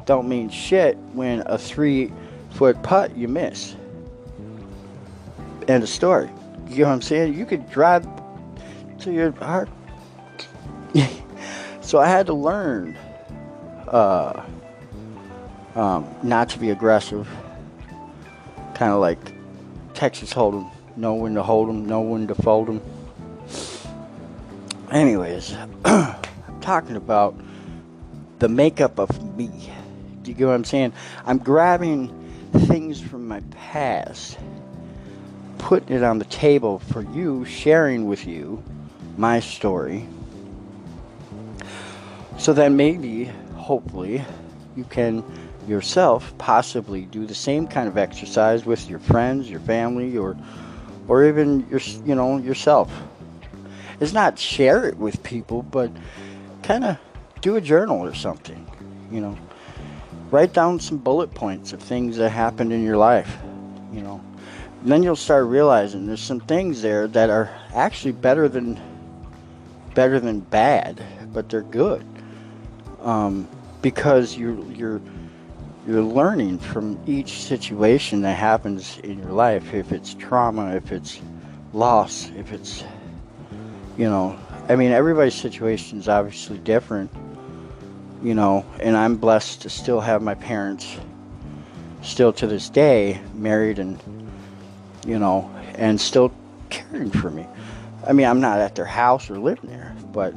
[0.05, 2.13] don't mean shit when a three
[2.51, 3.75] foot putt you miss.
[5.67, 6.29] End of story.
[6.69, 7.33] You know what I'm saying?
[7.33, 8.07] You could drive
[8.99, 9.69] to your heart.
[11.81, 12.97] so I had to learn
[13.87, 14.43] uh,
[15.75, 17.27] um, not to be aggressive.
[18.73, 19.19] Kind of like
[19.93, 20.69] Texas Hold'em.
[20.95, 22.81] Know when to hold them, know when to fold them.
[24.91, 26.15] Anyways, I'm
[26.61, 27.39] talking about
[28.39, 29.49] the makeup of me.
[30.23, 30.93] Do you get what I'm saying?
[31.25, 32.09] I'm grabbing
[32.51, 34.37] things from my past
[35.57, 38.63] putting it on the table for you, sharing with you
[39.17, 40.07] my story.
[42.37, 44.23] So that maybe, hopefully,
[44.75, 45.23] you can
[45.67, 50.37] yourself possibly do the same kind of exercise with your friends, your family, or
[51.07, 52.91] or even your you know yourself.
[53.99, 55.91] It's not share it with people, but
[56.63, 56.97] kind of
[57.41, 58.69] do a journal or something.
[59.11, 59.37] You know,
[60.31, 63.37] write down some bullet points of things that happened in your life.
[63.91, 64.21] You know,
[64.91, 68.79] then you'll start realizing there's some things there that are actually better than
[69.93, 72.05] better than bad, but they're good
[73.01, 73.47] um,
[73.81, 75.01] because you're you're
[75.87, 79.73] you're learning from each situation that happens in your life.
[79.73, 81.21] If it's trauma, if it's
[81.73, 82.83] loss, if it's
[83.97, 84.37] you know,
[84.69, 87.09] I mean, everybody's situation is obviously different,
[88.21, 90.97] you know, and I'm blessed to still have my parents
[92.03, 93.99] still to this day married and
[95.07, 96.31] you know, and still
[96.69, 97.47] caring for me.
[98.05, 100.33] I mean, I'm not at their house or living there, but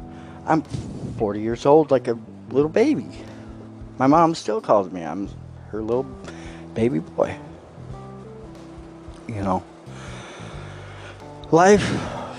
[0.47, 0.63] I'm
[1.19, 2.19] 40 years old like a
[2.51, 3.07] little baby.
[3.99, 5.03] My mom still calls me.
[5.03, 5.29] I'm
[5.71, 6.07] her little
[6.75, 7.37] baby boy.
[9.29, 9.63] You know,
[11.51, 11.85] life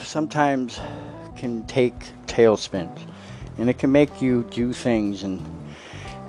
[0.03, 0.79] sometimes
[1.37, 2.99] can take tailspins
[3.57, 5.45] and it can make you do things and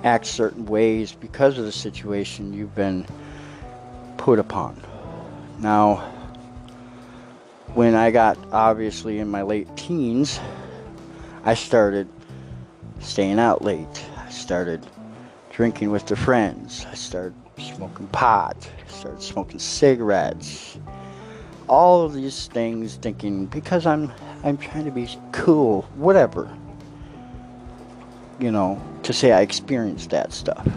[0.03, 3.05] act certain ways because of the situation you've been
[4.17, 4.81] put upon.
[5.63, 6.11] Now,
[7.73, 10.41] when I got obviously in my late teens,
[11.45, 12.09] I started
[12.99, 14.05] staying out late.
[14.17, 14.85] I started
[15.51, 16.85] drinking with the friends.
[16.91, 18.69] I started smoking pot.
[18.85, 20.77] I started smoking cigarettes.
[21.69, 24.11] All of these things thinking because I'm
[24.43, 26.53] I'm trying to be cool, whatever.
[28.37, 30.67] You know, to say I experienced that stuff.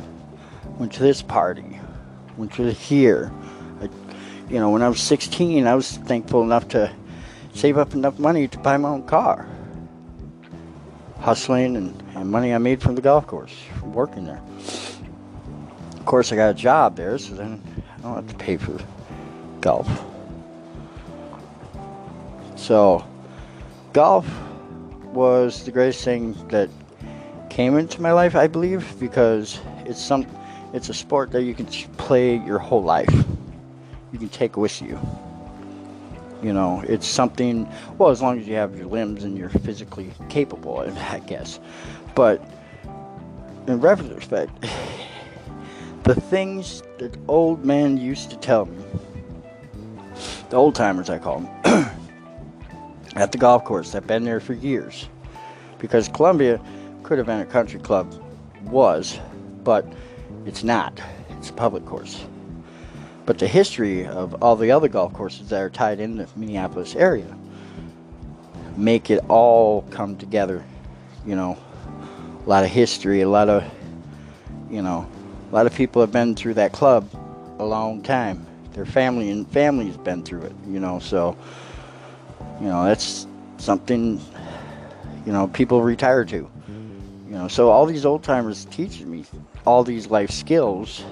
[0.79, 1.81] Went to this party.
[2.37, 3.33] Went to here
[4.49, 6.93] you know, when I was 16, I was thankful enough to
[7.55, 9.47] save up enough money to buy my own car.
[11.21, 14.41] Hustling and, and money I made from the golf course, from working there.
[15.99, 17.61] Of course, I got a job there, so then
[17.99, 18.79] I don't have to pay for
[19.61, 19.89] golf.
[22.55, 23.05] So,
[23.93, 24.29] golf
[25.07, 26.69] was the greatest thing that
[27.51, 30.27] came into my life, I believe, because it's some
[30.73, 33.26] it's a sport that you can play your whole life
[34.17, 34.99] you can take with you.
[36.43, 40.11] You know, it's something, well, as long as you have your limbs and you're physically
[40.31, 41.61] capable, I guess.
[42.15, 42.43] But
[43.67, 44.53] in retrospect,
[46.05, 48.85] the things that old men used to tell me,
[50.49, 51.51] the old timers I call them,
[53.17, 55.11] at the golf course, I've been there for years.
[55.79, 56.59] Because Columbia
[57.03, 58.15] could have been a country club,
[58.63, 59.21] was,
[59.63, 59.87] but
[60.47, 60.99] it's not.
[61.31, 62.25] It's a public course.
[63.27, 66.95] But the history of all the other golf courses that are tied in the Minneapolis
[66.95, 67.37] area
[68.77, 70.65] make it all come together.
[71.27, 71.59] You know,
[72.45, 73.65] a lot of history, a lot of,
[74.71, 75.09] you know,
[75.51, 77.09] a lot of people have been through that club
[77.59, 78.47] a long time.
[78.75, 81.37] Their family and family's been through it, you know, so,
[82.61, 84.21] you know, that's something,
[85.25, 86.49] you know, people retire to.
[87.27, 89.25] You know, so all these old timers teaching me
[89.65, 91.03] all these life skills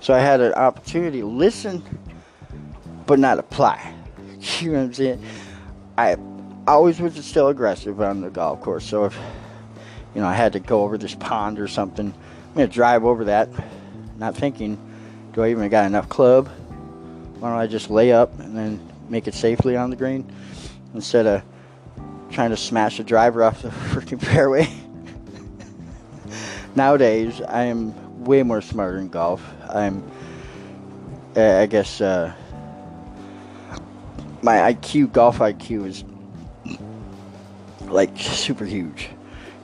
[0.00, 1.82] so I had an opportunity to listen,
[3.06, 3.94] but not apply.
[4.60, 5.24] You know what I'm saying?
[5.98, 6.16] I
[6.68, 8.84] always was still aggressive on the golf course.
[8.84, 9.18] So if
[10.14, 13.24] you know I had to go over this pond or something, I'm gonna drive over
[13.24, 13.48] that,
[14.16, 14.78] not thinking,
[15.32, 16.48] do I even got enough club?
[17.40, 20.30] Why don't I just lay up and then make it safely on the green
[20.94, 21.42] instead of
[22.30, 24.68] trying to smash the driver off the freaking fairway?
[26.76, 29.42] Nowadays, I am way more smarter in golf.
[29.68, 30.08] I'm,
[31.36, 32.32] I guess, uh,
[34.42, 36.04] my IQ, golf IQ is
[37.86, 39.08] like super huge.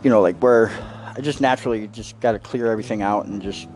[0.02, 0.70] You know, like where
[1.16, 3.68] I just naturally just got to clear everything out and just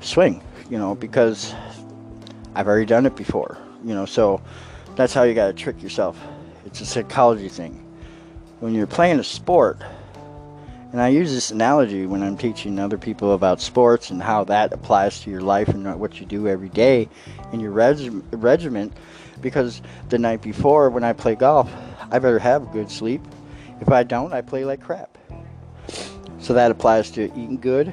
[0.00, 0.42] swing.
[0.70, 1.54] You know, because
[2.54, 3.58] I've already done it before.
[3.84, 4.40] You know, so
[4.96, 6.18] that's how you got to trick yourself.
[6.64, 7.78] It's a psychology thing.
[8.60, 9.82] When you're playing a sport,
[10.92, 14.74] and I use this analogy when I'm teaching other people about sports and how that
[14.74, 17.08] applies to your life and what you do every day
[17.50, 18.92] in your reg- regiment.
[19.40, 19.80] Because
[20.10, 21.72] the night before, when I play golf,
[22.10, 23.22] I better have good sleep.
[23.80, 25.16] If I don't, I play like crap.
[26.38, 27.92] So that applies to eating good.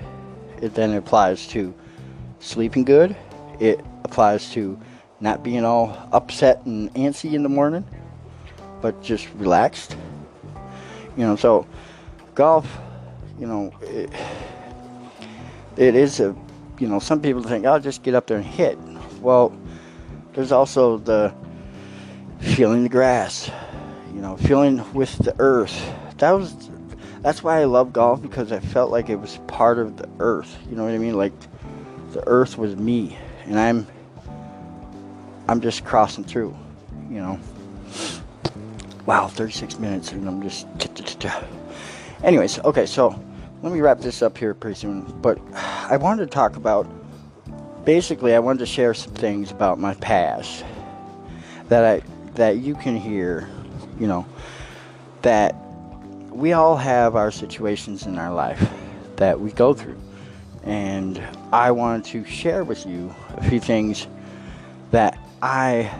[0.61, 1.73] It then applies to
[2.39, 3.15] sleeping good.
[3.61, 4.77] It applies to
[5.21, 7.85] not being all upset and antsy in the morning,
[8.81, 9.95] but just relaxed.
[11.15, 11.65] You know, so
[12.35, 12.67] golf,
[13.39, 14.11] you know, it,
[15.77, 16.35] it is a,
[16.77, 18.77] you know, some people think, I'll just get up there and hit.
[19.21, 19.57] Well,
[20.33, 21.33] there's also the
[22.39, 23.49] feeling the grass,
[24.13, 25.93] you know, feeling with the earth.
[26.17, 26.69] That was,
[27.21, 30.57] that's why I love golf because I felt like it was part of the earth.
[30.69, 31.15] You know what I mean?
[31.15, 31.33] Like
[32.11, 33.87] the earth was me, and I'm
[35.47, 36.55] I'm just crossing through,
[37.09, 37.39] you know.
[39.05, 40.67] Wow, 36 minutes, and I'm just.
[42.23, 43.19] Anyways, okay, so
[43.61, 45.01] let me wrap this up here pretty soon.
[45.21, 46.87] But I wanted to talk about.
[47.85, 50.63] Basically, I wanted to share some things about my past
[51.69, 52.01] that I
[52.35, 53.49] that you can hear,
[53.99, 54.25] you know,
[55.21, 55.55] that
[56.29, 58.69] we all have our situations in our life
[59.15, 59.99] that we go through.
[60.63, 64.07] And I wanted to share with you a few things
[64.91, 65.91] that I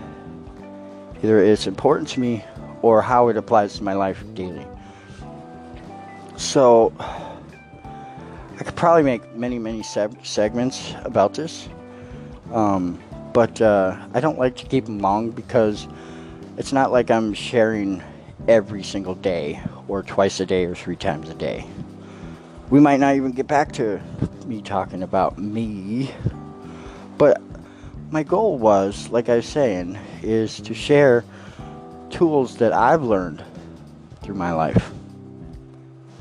[1.24, 2.44] either it's important to me
[2.82, 4.66] or how it applies to my life daily.
[6.38, 6.94] So
[8.60, 11.70] I could probably make many, many seg- segments about this,
[12.52, 13.00] um,
[13.32, 15.88] but uh, I don't like to keep them long because
[16.58, 18.04] it's not like I'm sharing
[18.50, 21.66] every single day or twice a day or three times a day.
[22.70, 24.02] We might not even get back to
[24.46, 26.14] me talking about me,
[27.18, 27.42] but
[28.12, 31.24] my goal was, like I was saying, is to share
[32.10, 33.42] tools that I've learned
[34.22, 34.92] through my life.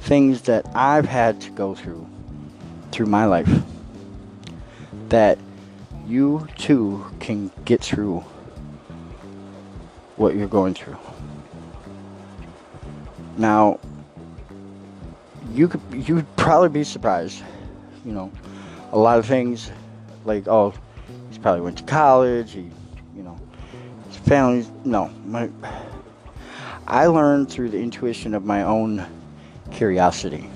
[0.02, 2.07] Things that I've had to go through
[2.92, 3.50] through my life.
[5.08, 5.38] That
[6.06, 8.24] you too can get through
[10.16, 10.96] what you're going through.
[13.36, 13.78] Now,
[15.52, 17.42] you could you'd probably be surprised.
[18.04, 18.32] You know,
[18.92, 19.70] a lot of things
[20.24, 20.74] like oh
[21.28, 22.52] He's probably went to college.
[22.52, 22.70] He,
[23.16, 23.38] you know,
[24.08, 24.66] his family.
[24.84, 25.50] No, my.
[26.86, 29.06] I learned through the intuition of my own
[29.70, 30.48] curiosity.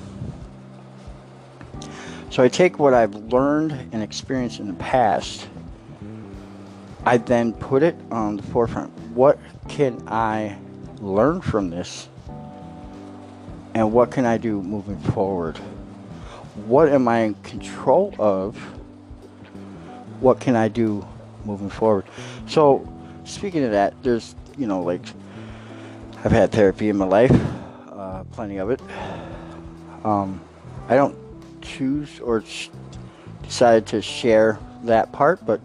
[2.33, 5.47] So I take what I've learned and experienced in the past.
[7.05, 8.91] I then put it on the forefront.
[9.15, 10.57] What can I
[11.01, 12.09] learn from this?
[13.75, 15.59] And what can I do moving forward?
[16.67, 18.57] What am I in control of?
[20.23, 21.07] what can I do
[21.45, 22.05] moving forward?
[22.47, 22.89] So,
[23.25, 25.05] speaking of that, there's, you know, like,
[26.25, 27.37] I've had therapy in my life,
[27.91, 28.81] uh, plenty of it.
[30.05, 30.41] Um,
[30.89, 31.17] I don't
[31.63, 32.71] choose or ch-
[33.43, 35.61] decide to share that part, but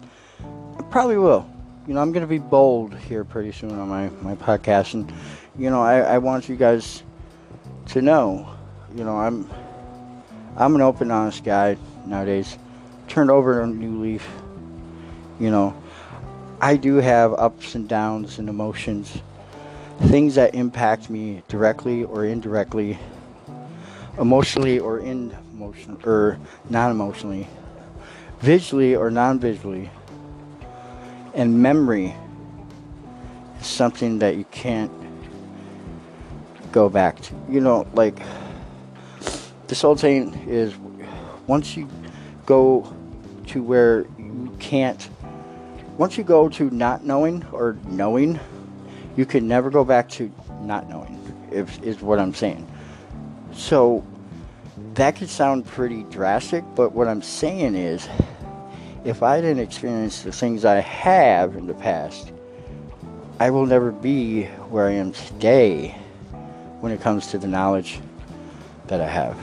[0.78, 1.48] I probably will.
[1.86, 5.12] You know, I'm going to be bold here pretty soon on my, my podcast, and,
[5.58, 7.02] you know, I, I want you guys
[7.86, 8.48] to know,
[8.94, 9.50] you know, I'm
[10.56, 12.58] I'm an open, honest guy nowadays.
[13.06, 14.28] Turned over a new leaf
[15.40, 15.74] you know,
[16.60, 19.22] I do have ups and downs and emotions,
[20.02, 22.98] things that impact me directly or indirectly,
[24.18, 26.38] emotionally or in emotion or
[26.68, 27.46] non-emotionally,
[28.40, 29.90] visually or non-visually.
[31.34, 32.14] And memory
[33.60, 34.92] is something that you can't
[36.72, 37.34] go back to.
[37.48, 38.20] You know, like
[39.66, 40.74] this whole thing is
[41.46, 41.88] once you
[42.46, 42.92] go
[43.48, 45.08] to where you can't
[45.98, 48.38] once you go to not knowing or knowing,
[49.16, 51.18] you can never go back to not knowing.
[51.50, 52.66] If is what I'm saying.
[53.58, 54.06] So
[54.94, 58.08] that could sound pretty drastic, but what I'm saying is,
[59.04, 62.32] if I didn't experience the things I have in the past,
[63.40, 65.90] I will never be where I am today
[66.80, 67.98] when it comes to the knowledge
[68.86, 69.36] that I have.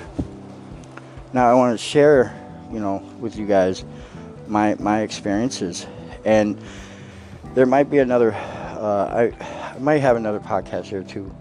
[1.34, 2.34] Now I want to share,
[2.72, 3.84] you know, with you guys
[4.48, 5.88] my my experiences
[6.24, 6.58] and
[7.54, 8.34] there might be another.
[8.34, 11.34] Uh, I, I, might have another podcast here too.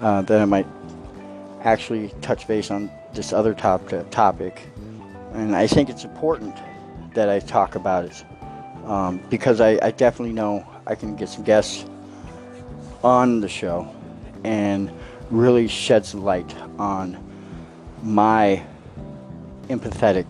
[0.00, 0.66] Uh, that I might
[1.64, 4.68] actually touch base on this other top, topic,
[5.32, 6.56] and I think it's important
[7.14, 8.24] that I talk about it
[8.84, 11.84] um, because I, I definitely know I can get some guests
[13.02, 13.92] on the show
[14.44, 14.90] and
[15.30, 17.18] really sheds light on
[18.02, 18.62] my
[19.68, 20.26] empathetic,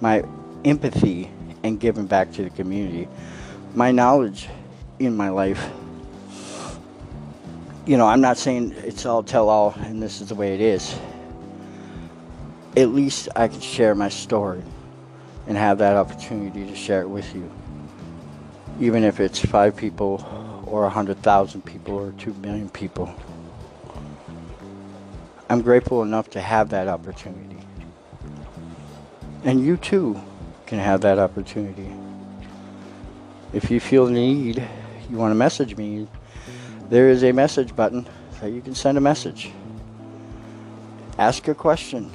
[0.00, 0.24] my
[0.64, 1.30] empathy
[1.62, 3.08] and giving back to the community.
[3.74, 4.48] My knowledge
[4.98, 5.70] in my life.
[7.86, 10.60] You know, I'm not saying it's all tell all and this is the way it
[10.60, 10.98] is.
[12.76, 14.62] At least I can share my story
[15.46, 17.50] and have that opportunity to share it with you.
[18.80, 20.24] Even if it's five people
[20.66, 23.14] or a hundred thousand people or two million people.
[25.50, 27.58] I'm grateful enough to have that opportunity.
[29.44, 30.18] And you too
[30.66, 31.92] can have that opportunity.
[33.52, 34.66] If you feel the need,
[35.10, 36.08] you want to message me,
[36.90, 38.06] there is a message button
[38.40, 39.50] that you can send a message.
[41.18, 42.10] Ask a question.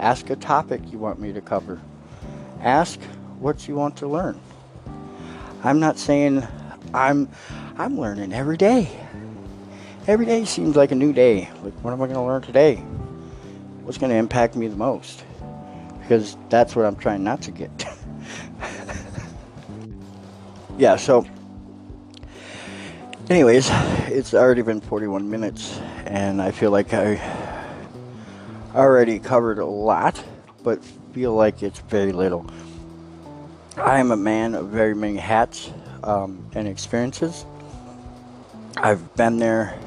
[0.00, 1.80] Ask a topic you want me to cover.
[2.60, 3.00] Ask
[3.38, 4.40] what you want to learn.
[5.64, 6.46] I'm not saying
[6.92, 7.28] I'm
[7.78, 8.90] I'm learning every day.
[10.06, 11.48] Every day seems like a new day.
[11.62, 12.76] Like what am I going to learn today?
[13.84, 15.24] What's going to impact me the most?
[16.00, 17.70] Because that's what I'm trying not to get.
[20.78, 21.24] yeah, so
[23.32, 23.70] anyways,
[24.08, 27.18] it's already been 41 minutes and I feel like I
[28.74, 30.22] already covered a lot,
[30.62, 32.44] but feel like it's very little.
[33.78, 35.70] I am a man of very many hats
[36.04, 37.46] um, and experiences.
[38.76, 39.78] I've been there,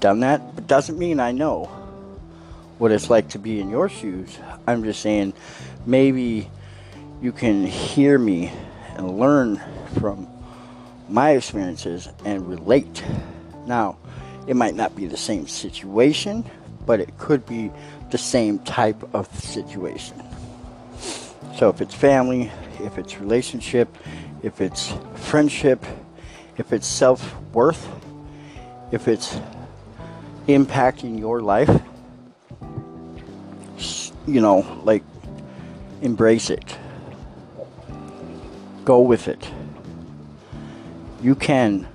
[0.00, 1.66] done that, but doesn't mean I know
[2.78, 4.36] what it's like to be in your shoes.
[4.66, 5.34] I'm just saying
[5.86, 6.50] maybe
[7.22, 8.50] you can hear me
[8.96, 9.62] and learn
[10.00, 10.26] from
[11.10, 13.02] my experiences and relate.
[13.66, 13.98] Now,
[14.46, 16.44] it might not be the same situation,
[16.86, 17.70] but it could be
[18.10, 20.22] the same type of situation.
[21.56, 22.50] So if it's family,
[22.80, 23.96] if it's relationship,
[24.42, 25.84] if it's friendship,
[26.56, 27.88] if it's self worth,
[28.90, 29.38] if it's
[30.46, 31.82] impacting your life,
[34.26, 35.02] you know, like
[36.02, 36.76] embrace it.
[38.84, 39.48] Go with it.
[41.22, 41.86] You can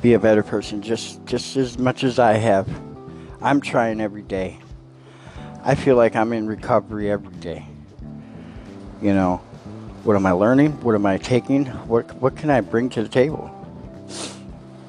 [0.00, 2.68] be a better person just just as much as I have.
[3.42, 4.58] I'm trying every day.
[5.64, 7.66] I feel like I'm in recovery every day.
[9.02, 9.38] You know,
[10.04, 10.80] what am I learning?
[10.82, 11.66] What am I taking?
[11.88, 13.50] What what can I bring to the table?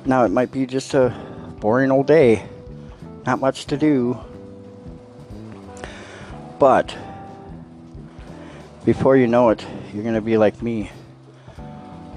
[0.06, 1.16] Now it might be just a
[1.60, 2.46] boring old day,
[3.26, 4.20] not much to do.
[6.60, 6.96] But
[8.86, 10.92] before you know it, you're going to be like me,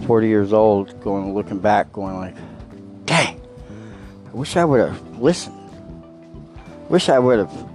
[0.06, 2.34] 40 years old, going looking back going like,
[3.04, 3.40] "Dang.
[4.26, 5.56] I wish I would have listened.
[6.88, 7.68] Wish I would have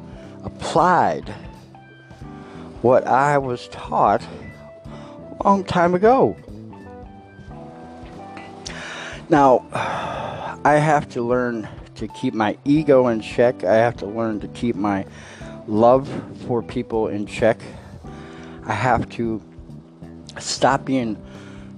[0.43, 1.33] applied
[2.81, 4.21] what I was taught
[5.39, 6.35] a long time ago.
[9.29, 9.65] Now,
[10.65, 13.63] I have to learn to keep my ego in check.
[13.63, 15.05] I have to learn to keep my
[15.67, 16.09] love
[16.45, 17.61] for people in check.
[18.65, 19.41] I have to
[20.39, 21.17] stop being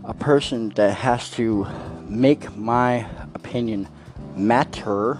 [0.05, 1.67] a person that has to
[2.07, 3.87] make my opinion
[4.35, 5.17] matter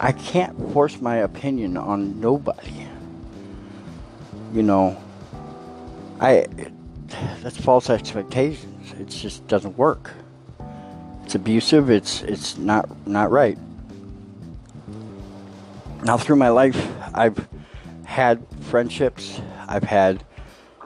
[0.00, 2.86] I can't force my opinion on nobody.
[4.52, 4.96] You know,
[6.20, 6.46] I
[7.42, 8.92] that's false expectations.
[8.92, 10.12] It just doesn't work.
[11.24, 11.90] It's abusive.
[11.90, 13.58] It's it's not not right.
[16.04, 16.80] Now through my life,
[17.12, 17.48] I've
[18.04, 19.40] had friendships.
[19.66, 20.22] I've had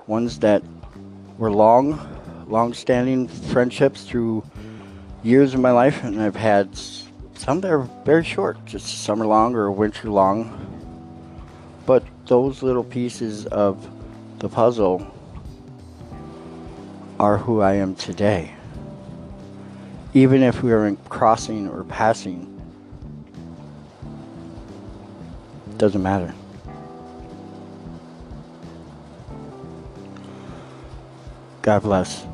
[0.07, 0.63] ones that
[1.37, 2.01] were long,
[2.47, 4.45] long-standing friendships through
[5.23, 6.77] years of my life, and I've had
[7.35, 10.59] some that are very short, just summer long or winter long.
[11.87, 13.89] But those little pieces of
[14.39, 15.07] the puzzle
[17.19, 18.55] are who I am today.
[20.15, 22.49] Even if we are in crossing or passing,
[25.79, 26.35] doesn't matter.
[31.63, 32.27] God bless.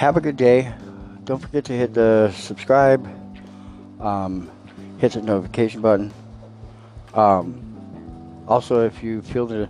[0.00, 0.72] Have a good day
[1.26, 3.06] don't forget to hit the subscribe,
[4.00, 4.50] um,
[4.96, 6.10] hit the notification button.
[7.12, 7.60] Um,
[8.48, 9.68] also, if you feel the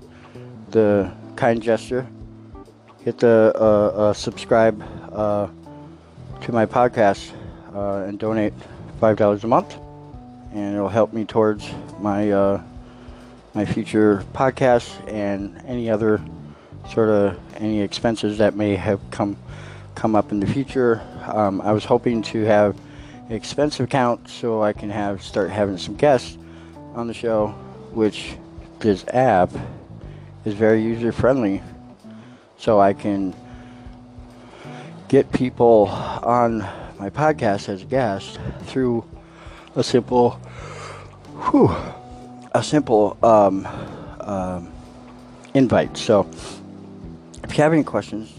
[0.70, 2.06] the kind gesture,
[3.04, 5.48] hit the uh, uh, subscribe uh,
[6.42, 7.32] to my podcast
[7.74, 8.52] uh, and donate
[9.00, 9.78] five dollars a month,
[10.52, 11.68] and it'll help me towards
[11.98, 12.62] my uh,
[13.52, 16.20] my future podcast and any other
[16.88, 19.36] sort of any expenses that may have come
[19.94, 21.02] come up in the future.
[21.26, 22.76] Um, I was hoping to have
[23.28, 26.36] an expensive account so I can have start having some guests
[26.94, 27.48] on the show,
[27.92, 28.34] which
[28.80, 29.50] this app
[30.44, 31.62] is very user friendly,
[32.58, 33.34] so I can
[35.08, 36.58] get people on
[36.98, 39.04] my podcast as a guest through
[39.76, 40.30] a simple,
[41.50, 41.74] whew,
[42.52, 43.66] a simple um,
[44.20, 44.72] um,
[45.54, 45.96] invite.
[45.96, 46.28] So,
[47.44, 48.32] if you have any questions,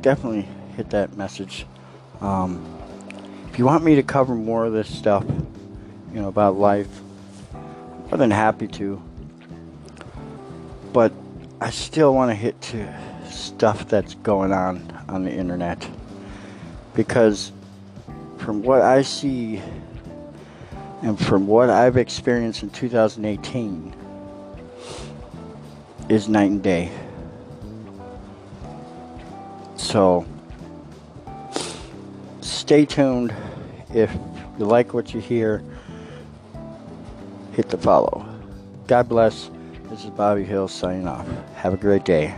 [0.00, 1.66] definitely hit that message.
[2.20, 2.64] Um,
[3.50, 5.24] if you want me to cover more of this stuff,
[6.12, 7.00] you know, about life,
[8.10, 9.02] more than happy to.
[10.92, 11.12] But
[11.60, 12.94] I still want to hit to
[13.30, 15.88] stuff that's going on on the internet
[16.94, 17.52] because
[18.38, 19.60] from what I see
[21.02, 23.94] and from what I've experienced in 2018
[26.08, 26.90] is night and day.
[29.76, 30.26] So
[32.44, 33.34] stay tuned
[33.94, 34.12] if
[34.58, 35.62] you like what you hear
[37.52, 38.26] hit the follow.
[38.86, 39.50] God bless.
[39.88, 41.26] This is Bobby Hill signing off.
[41.54, 42.34] Have a great day.